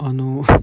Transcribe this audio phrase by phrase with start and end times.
[0.00, 0.44] あの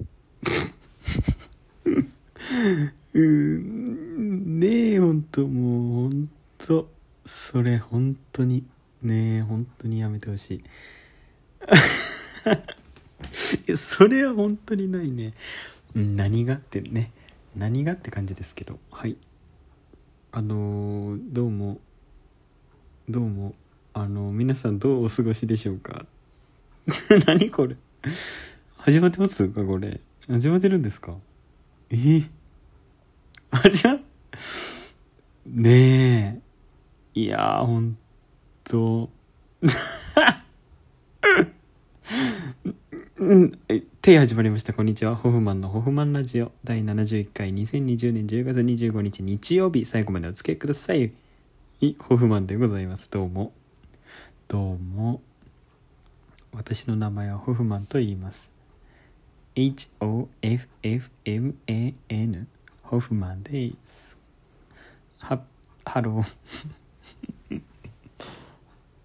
[3.13, 6.89] うんねえほんともうほんと。
[7.25, 8.63] それ本当に
[9.01, 10.57] ねえ本当にやめてほしい。
[13.67, 15.33] いやそれは本当にないね。
[15.93, 17.11] 何がってね。
[17.55, 18.79] 何がって感じですけど。
[18.91, 19.17] はい。
[20.31, 21.79] あのどうも。
[23.09, 23.53] どうも。
[23.93, 26.05] あの皆さんどうお過ごしでしょうか。
[27.27, 27.75] 何これ。
[28.85, 29.99] 始まってますかこれ？
[30.27, 31.15] 始まってるんですか？
[31.89, 31.95] え？
[31.95, 32.29] ー
[33.49, 33.99] 始ま
[35.47, 36.39] ね
[37.15, 37.19] え。
[37.19, 37.97] いやーほん
[38.63, 39.09] と。
[43.17, 43.51] うん
[44.03, 44.71] 手始まりました。
[44.71, 45.15] こんにちは。
[45.15, 46.51] ホフマンのホフマンラジオ。
[46.63, 47.51] 第71回。
[47.55, 49.85] 2020年10月25日日曜日。
[49.85, 51.11] 最後までお付き合いください。
[51.81, 53.09] いホフマンでございます。
[53.09, 53.51] どうも。
[54.47, 55.23] どうも。
[56.51, 58.53] 私の名前はホフマンと言います。
[59.55, 60.35] HOFFMAN
[62.83, 64.19] ホフマンです。
[65.17, 65.41] は
[65.85, 67.61] ハロー。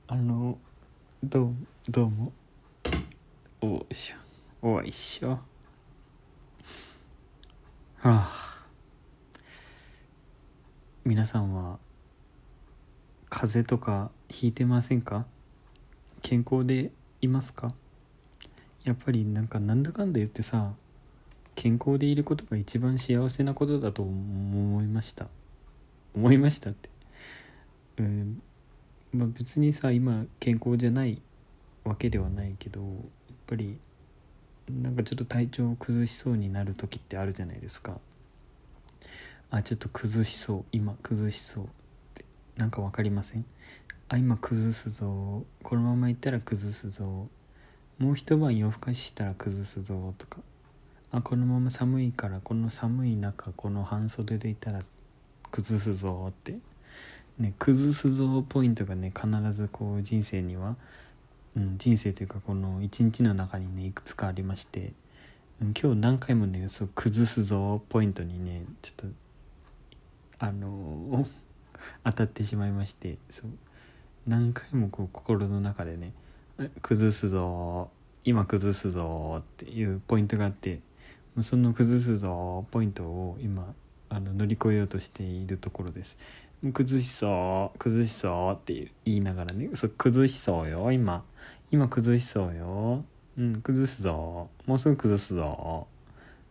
[0.09, 0.59] あの
[1.23, 1.55] どう
[1.89, 2.33] どうも。
[3.61, 4.17] おいしょ。
[4.69, 5.31] おいしょ。
[5.31, 5.41] は
[8.03, 8.29] あ
[11.05, 11.79] 皆さんは
[13.29, 15.27] 風邪とかひいてませんか？
[16.23, 17.73] 健康でいますか？
[18.85, 20.73] やっぱりなんかなんだかんだ言ってさ
[21.55, 25.29] 健康でいることが一番幸せなことだと思いました。
[26.15, 26.89] 思いましたって。
[27.99, 28.43] うん。
[29.13, 31.21] まあ別にさ今健康じゃない
[31.85, 32.91] わけではないけどやっ
[33.47, 33.77] ぱり
[34.69, 37.99] なんかちょっと体調を崩しそうになる時ってあるじゃないですか。
[39.51, 40.65] あちょっと崩しそう。
[40.73, 41.65] 今崩しそう。
[41.65, 41.69] っ
[42.15, 42.25] て
[42.57, 43.45] なんか分かりません？
[44.09, 45.45] あ今崩すぞ。
[45.63, 47.29] このままいったら崩すぞ。
[48.01, 50.39] もう一晩夜更かししたら崩すぞとか。
[51.13, 54.81] あこのまま寒いからこの寒い中この半袖でいたら
[55.51, 56.55] 崩すぞって。
[57.39, 60.77] ね崩すぞポイントがね必ずこう人生には、
[61.55, 64.93] うん、人生というかこの一日の中にねいくつかありまして、
[65.61, 71.29] うん、今日何回もねそう崩すぞポイントにねちょっとあの
[72.05, 73.19] 当たってしまいまして。
[73.29, 73.51] そう。
[74.27, 76.13] 何回もこう心の中でね
[76.83, 77.91] 崩すぞ。
[78.25, 79.39] 今崩すぞ。
[79.41, 80.81] っていうポイントがあって
[81.43, 82.67] その崩すぞ。
[82.71, 83.73] ポイントを今
[84.09, 86.19] あの乗り越えようとしているところです。
[86.75, 87.79] 崩しそう。
[87.79, 88.55] 崩しそう。
[88.55, 89.71] って言いながらね。
[89.75, 90.93] そ崩しそうよ。
[90.93, 91.25] 今。
[91.71, 93.05] 今崩しそうよ。
[93.39, 94.49] うん崩すぞ。
[94.67, 95.87] もうすぐ崩すぞ。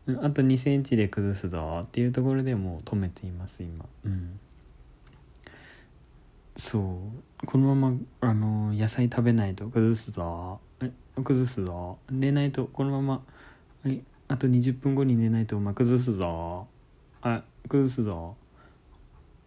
[0.08, 1.81] あと2センチで崩すぞ。
[1.84, 3.86] っていうところでもう止めています今。
[4.06, 4.40] うん。
[6.59, 6.80] そ
[7.42, 7.47] う。
[7.47, 10.59] このままあの野菜食べないと崩すぞ。
[10.81, 10.92] え
[11.24, 11.97] 崩すぞ。
[12.12, 13.22] 寝ないとこのまま
[13.86, 16.68] はいあと20分後に寝ないとお前崩すぞ。
[17.22, 18.36] あ崩すぞ。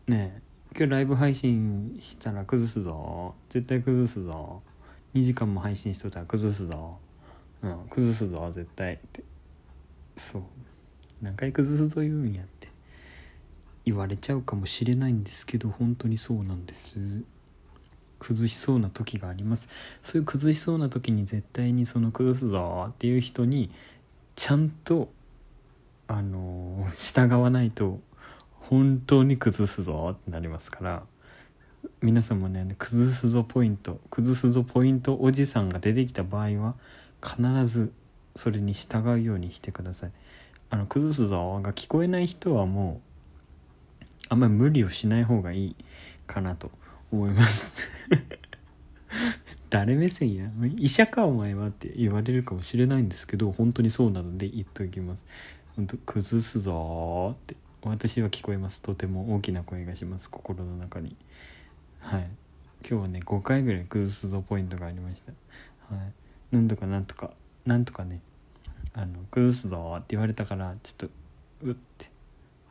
[0.08, 0.42] ねえ
[0.74, 3.34] 今日ライブ配信したら崩すぞ。
[3.50, 4.62] 絶対崩すぞ。
[5.12, 6.98] 2時間も配信しとったら崩すぞ。
[7.60, 9.22] うん崩すぞ絶対って。
[10.16, 10.42] そう。
[11.20, 12.61] 何回崩すぞ言うんやって。
[13.84, 16.98] 言われちゃうかもしれないんですけど本当にそうなんです。
[18.18, 19.68] 崩しそうな時があります。
[20.00, 23.70] そういう崩しそうな時に絶対にその崩すぞっていう人に
[24.36, 25.10] ちゃんと
[26.06, 28.00] あの従わないと
[28.60, 31.02] 本当に崩すぞってなりますから。
[32.00, 36.74] 皆さんもね崩すぞポイント崩すぞポイントおじさんが出てきた場合は
[37.20, 37.92] 必ず
[38.36, 40.12] それに従うようにしてください。
[40.70, 43.11] あの崩すぞが聞こえない人はもう
[44.32, 45.76] あんまり無理をしない方がいい
[46.26, 46.70] かなと
[47.12, 47.90] 思います。
[49.68, 50.50] 誰目線や？
[50.78, 55.26] 医者かお前はって言われるかもしれないんですけど本当にそうなので言っておきます。
[55.76, 57.56] 本当崩すぞーって。
[57.82, 58.80] 私は聞こえます。
[58.80, 60.30] とても大きな声がします。
[60.30, 61.14] 心の中に。
[61.98, 62.22] はい。
[62.88, 65.32] 今日はね5回ぐらい崩すぞポイントがありました。
[65.94, 66.12] はい。
[66.54, 67.34] なんとかなんとか
[67.66, 68.22] なんとかね
[68.94, 71.14] あの崩すぞって言われたからちょっと
[71.64, 72.10] うって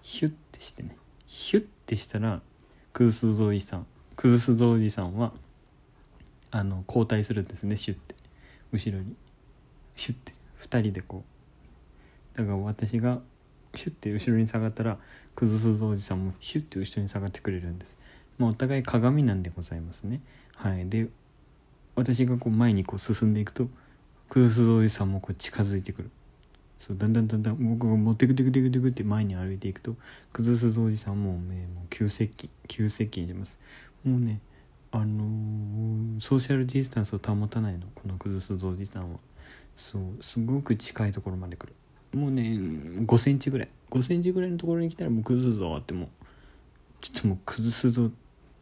[0.02, 0.98] ヒュッてしてね。
[1.32, 2.42] ヒュッてしたら
[2.92, 3.86] 崩すぞおじさん
[4.18, 5.32] 崩すぞおじさんは
[6.52, 8.16] あの交代するんですねシュッて。
[8.74, 9.16] 後ろに。
[9.96, 10.34] シュッて。
[10.60, 11.24] 2人でこ
[12.36, 12.38] う。
[12.38, 13.20] だから私が
[13.76, 14.98] シュッて後ろに下がったら
[15.34, 17.96] 崩すぞおじさんもシュッて後ろに下がってくれるんです。
[18.38, 20.20] まあお互い鏡なんでございますね。
[20.56, 20.90] はい。
[20.90, 21.08] で
[21.96, 23.70] 私がこう前にこう進んでいくと
[24.28, 26.12] 崩すぞおじさんもこう近づいてくる。
[26.82, 29.96] そうだんだんだんだん僕が持ってくてくてくてくって前に歩いていくと
[30.34, 33.60] 崩すぞおじさんもねもう急接近急接近します。
[34.04, 34.40] もうね
[34.92, 39.20] あのーソーシャルディスタンスを保たないのこの崩すぞおじさんは。
[39.76, 41.76] そうすごく近いところまで来る。
[42.18, 43.70] もうね5センチぐらい。
[43.92, 46.08] 5センチぐらいのところに来たらもう崩すぞってもう
[47.00, 48.10] ちょっともう崩すぞ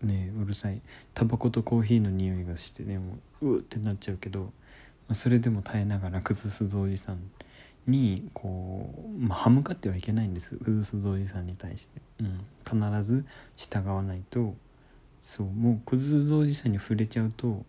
[0.03, 0.81] ねうるさい。
[1.13, 4.49] タバコとコーヒーの匂いがしてねもううってなっちゃうけど、ま
[5.11, 7.19] あ、それでも耐えながら崩すぞおじさん
[7.87, 10.55] にこう、まあ、歯向かってはいけないんです。
[10.57, 13.25] 崩すぞおじさんに対して、うん、必ず
[13.57, 14.55] 従わないと
[15.21, 17.65] そうもう崩すぞおじさんに触れちゃうと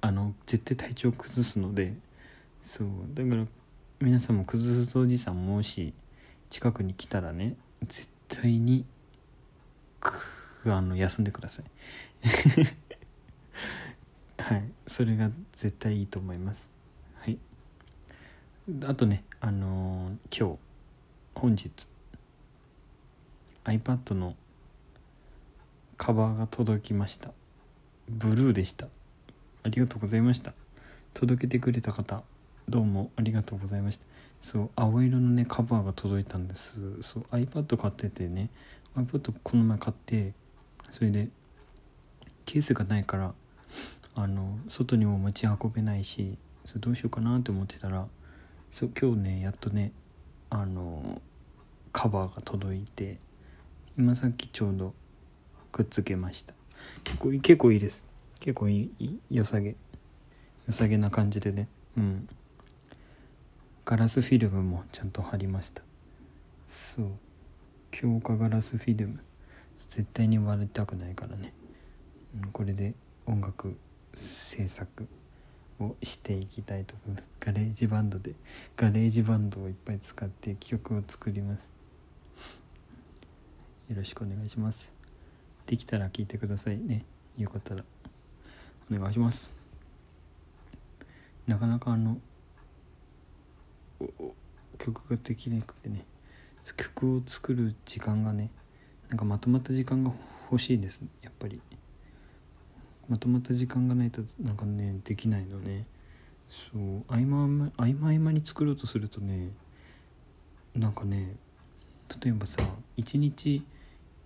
[0.00, 1.94] あの絶対体調崩すので
[2.60, 3.44] そうだから
[4.00, 5.94] 皆さんも崩すおじさんもし
[6.50, 8.84] 近くに来たらね絶対に
[10.64, 11.64] あの休んでください。
[14.38, 14.64] はい。
[14.86, 16.70] それが絶対いいと思います。
[18.84, 20.58] あとねあのー、今日
[21.34, 21.88] 本日
[23.64, 24.36] iPad の
[25.96, 27.30] カバーが届きました。
[28.08, 28.86] ブルーでした。
[29.64, 30.52] ありがとうございました。
[31.12, 32.22] 届けてくれた方
[32.68, 34.06] どうもありがとうございました。
[34.40, 36.78] そう青色のねカバーが届いたんです。
[37.02, 38.48] そう iPad 買っててね
[38.96, 40.34] iPad この前買って
[40.92, 41.28] それで
[42.44, 43.34] ケースがないから
[44.14, 48.06] あの外にも持ち運べないしそれどうしようかなって思ってたら
[48.72, 49.92] そう今日ねやっとね
[50.50, 51.20] あの
[51.92, 53.18] カバーが届いて
[53.98, 54.94] 今さっきちょうど
[55.70, 56.54] くっつけました。
[57.04, 58.06] 結構結構いいです。
[58.40, 59.76] 結構いい良さげ。
[60.66, 61.68] 良さげな感じでね。
[61.96, 62.28] うん。
[63.84, 65.82] ガラスフィルムもちゃんと貼りました。
[66.68, 67.06] そう。
[67.90, 69.20] 強化ガラスフィルム。
[69.76, 71.52] 絶対に割れたくないからね、
[72.42, 72.94] うん、これで
[73.26, 73.76] 音楽
[74.14, 75.06] 制作。
[75.84, 77.28] をしていきたいと思います。
[77.40, 78.34] ガレージバンドで
[78.76, 81.70] ガレージバンドをいっぱい使って曲を作ります。
[83.88, 84.92] よろしくお願いします。
[85.66, 87.04] できたら聞いてくださいね。
[87.36, 87.84] よかったら。
[88.90, 89.54] お願いします。
[91.46, 92.18] なかなかあの
[94.78, 96.04] 曲ができなくてね。
[96.76, 98.50] 曲を作る時間がね
[99.08, 100.12] なんかまとまった時間が
[100.50, 101.02] 欲しいです。
[101.22, 101.60] やっぱり。
[103.12, 105.84] まとまった時間がないとなんかねできないのね。
[106.48, 107.04] そう。
[107.08, 109.50] 合間合間合間に作ろうとするとね
[110.74, 111.36] なんかね
[112.24, 112.62] 例えばさ
[112.96, 113.62] 1日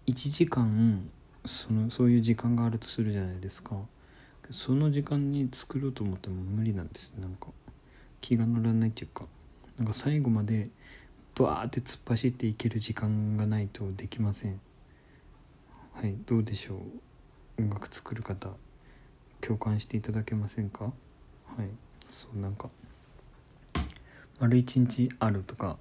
[0.06, 1.10] 1時間
[1.44, 3.74] そのそういう時間があるとするじゃないですか。
[4.52, 7.12] その時間に作ろうと思っても無理なんです。
[7.20, 7.48] なんか
[8.20, 9.24] 気が乗らないっていうか
[9.78, 10.68] なんか最後まで
[11.34, 14.60] バーって突っ走っていける時間がないとできません。
[15.92, 16.74] はいどうでしょ
[17.58, 17.62] う？
[17.62, 18.50] 音楽作る方。
[19.46, 20.84] 共感していただけませんか？
[20.84, 20.92] はい。
[22.08, 22.68] そうなんか
[24.40, 25.76] 丸一日あるとか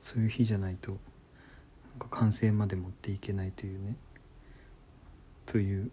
[0.00, 3.96] そういう日じゃないとなんか完成まで持っていけないというね
[5.46, 5.90] という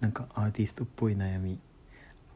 [0.00, 1.58] なんかアーティストっぽい悩み。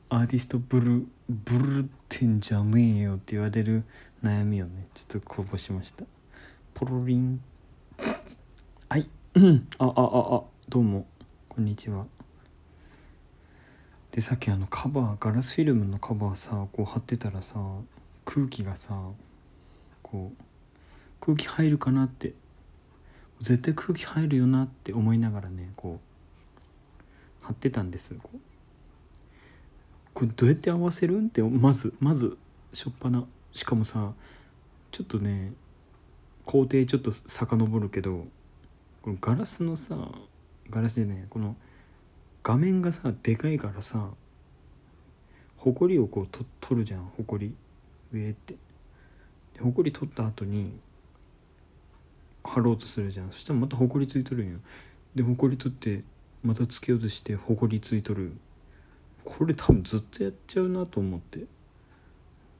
[0.08, 3.82] アーティストブルブルってんじゃねえよって言われる
[4.22, 6.04] 悩みをねちょっと公募しました。
[6.74, 7.40] ポロリン。
[8.88, 9.08] はい。
[9.78, 11.06] ああああどうも。
[11.48, 12.06] こんにちは。
[14.16, 17.60] でさっきあのカバーガラスフィルムのカバーさこう貼ってたらさ
[18.24, 18.98] 空気がさ
[20.02, 20.42] こう
[21.20, 22.32] 空気入るかなって。
[23.40, 26.00] 絶対空気入るよなって思いながらねこ
[27.42, 28.14] う貼ってたんです。
[28.14, 28.38] こう
[30.14, 32.38] これどうやって合わせるんってまずまず
[32.72, 34.14] しょっぱなしかもさ
[34.90, 35.52] ちょっとね
[36.46, 38.26] 工程ちょっと遡るけど
[39.02, 39.96] このガラスのさ
[40.70, 41.54] ガラスでねこの
[42.46, 44.08] 画面がさでかいからさ
[45.56, 47.52] ほこりをこうと取るじゃんほこり
[48.12, 48.54] 上って。
[49.54, 50.78] でほこり取った後に
[52.44, 53.32] 貼ろうとするじゃん。
[53.32, 54.58] そしたらまたほこりついとるんよ。
[55.16, 56.04] でほこり取って
[56.44, 58.30] またつけようとしてほこりついとる。
[59.24, 61.46] これ多分ずっとやっちゃうなと思って。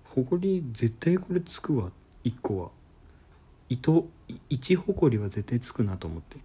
[0.02, 1.92] ほこり絶対これつくわ
[2.24, 2.70] 1個は。
[3.68, 4.08] 糸
[4.50, 6.38] 一ほこりは絶対つくなと思って。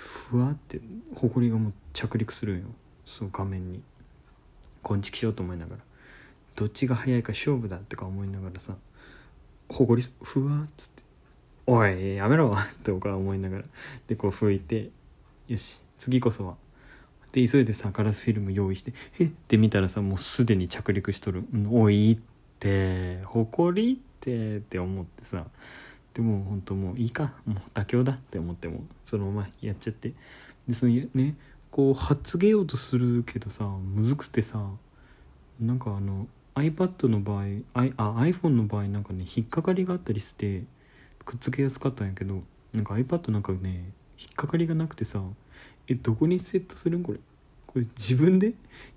[0.00, 0.80] ふわって
[1.14, 2.66] ほこりがもう着陸するんよ。
[3.04, 3.82] そう画面に。
[4.82, 5.82] こんちきしようと思いながら。
[6.56, 8.74] どっちが早いか勝負だってか思いながらさ
[9.68, 11.02] ほこりふわっつって
[11.66, 12.56] 「おいやめろ!
[12.84, 13.64] 」とか思いながら。
[14.08, 14.90] でこう拭いて。
[15.48, 15.82] よし。
[15.98, 16.56] 次こそは。
[17.32, 19.24] で急いでさガラスフィルム用意して「え？
[19.26, 22.18] っ?」て見たらさもうすでに着陸しとる「おいっ
[22.58, 23.22] て。
[23.24, 25.46] ほこりって」って思ってさ。
[26.14, 27.32] でも本当もういいか。
[27.46, 28.84] もう妥協だって思っても。
[29.04, 30.12] そのままやっちゃって。
[30.68, 31.34] でそのね
[31.70, 34.64] こうはっつけようとするけどさむずくてさ
[35.60, 40.64] なんかあの iPad の場合あ iPhone の場合なんかね引っかかりがあったりして
[41.24, 45.22] くっつけやすかったんやけどなんか iPad なんかね引っかかりがなくてさ
[45.86, 47.18] えどこにセットするんこれ？
[47.66, 48.54] これ自分で？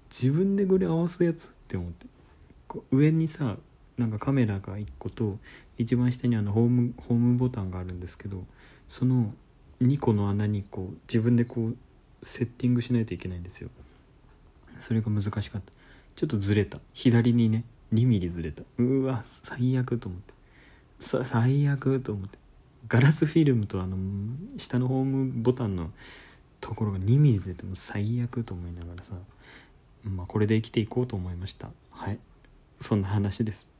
[0.09, 1.49] 自分でこれ合わすやつ？
[1.49, 2.07] って思って。
[2.67, 3.55] こう上にさ
[3.97, 5.37] なんかカメラが1個と
[5.77, 8.43] 一番下にあのホームホームボタンがあるんですけど
[8.87, 9.33] その
[9.81, 11.75] 2個の穴にこう自分でこう
[12.23, 13.69] セッティングしないといけないんですよ。
[14.79, 15.61] それが難しかった。
[16.15, 16.79] ちょっとずれた。
[16.93, 18.63] 左にね2ミリずれた。
[18.77, 20.33] うわ最悪と思って。
[20.99, 22.37] さ最悪と思って。
[22.87, 23.97] ガラスフィルムとあの
[24.57, 25.91] 下のホームボタンの
[26.61, 29.13] ところが2ミリずれても最悪と思いながらさ
[30.03, 31.69] まあこれで生きていこうと思いました。
[31.91, 32.19] はい。
[32.79, 33.72] そんな話です。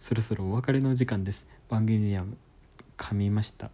[0.00, 1.46] そろそろお別れの時間です。
[1.68, 2.24] 番組には
[2.96, 3.70] 噛みました。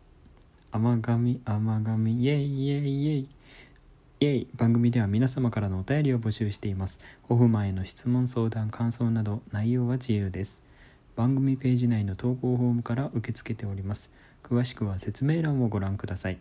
[0.73, 3.29] 甘噛甘噛イエイイエイイエイ。
[4.19, 4.49] イエイ。
[4.57, 6.99] 番組では皆様からのお便りを募集しています。
[7.23, 10.65] ホフマンへの質問相談感想など内容は自由です。
[11.15, 14.11] 番組ページ内の投稿フォームから受け付けております。
[14.43, 16.39] 詳しくは説明欄をご覧ください。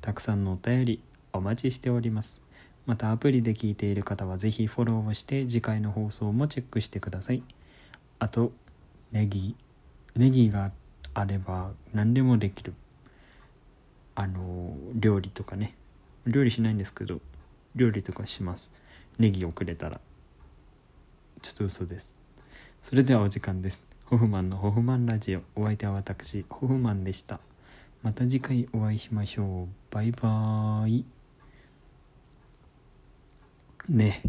[0.00, 1.00] たくさんのお便り
[1.32, 2.40] お待ちしております。
[2.84, 7.44] またアプリで聞いている方はぜひフォローをして次回の放送もチェックしてください。
[8.18, 8.52] あと
[9.14, 9.54] ネギ。
[10.16, 10.72] ネギが
[11.14, 12.74] あれば何でもできる。
[14.16, 15.76] あの料理とかね。
[16.26, 17.20] 料理しないんですけど
[17.76, 18.72] 料理とかします。
[19.20, 20.00] ネギをくれたら。
[21.42, 22.16] ちょっと嘘です。
[22.82, 23.84] それではお時間です。
[24.06, 25.42] ホフマンのホフマンラジオ。
[25.54, 27.38] お相手は私ホフマンでした。
[28.02, 29.94] また次回お会いしましょう。
[29.94, 31.04] バイバーイ。
[33.88, 34.22] ね。